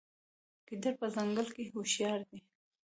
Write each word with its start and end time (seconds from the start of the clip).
ګیدړ 0.67 0.93
په 1.01 1.07
ځنګل 1.15 1.47
کې 1.55 1.63
هوښیار 1.73 2.19
دی. 2.29 2.39